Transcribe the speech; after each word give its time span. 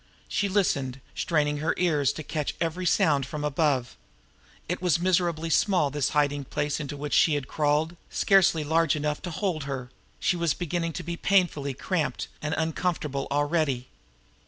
She 0.27 0.49
listened, 0.49 0.99
straining 1.13 1.57
her 1.57 1.75
ears 1.77 2.11
to 2.13 2.23
catch 2.23 2.55
every 2.59 2.87
sound 2.87 3.23
from 3.27 3.43
above. 3.43 3.95
It 4.67 4.81
was 4.81 4.99
miserably 4.99 5.51
small 5.51 5.91
this 5.91 6.09
hiding 6.09 6.45
place 6.45 6.79
into 6.79 6.97
which 6.97 7.13
she 7.13 7.35
had 7.35 7.47
crawled, 7.47 7.95
scarcely 8.09 8.63
large 8.63 8.95
enough 8.95 9.21
to 9.21 9.29
hold 9.29 9.65
her 9.65 9.91
she 10.19 10.35
was 10.35 10.55
beginning 10.55 10.93
to 10.93 11.03
be 11.03 11.17
painfully 11.17 11.75
cramped 11.75 12.29
and 12.41 12.55
uncomfortable 12.57 13.27
already. 13.29 13.89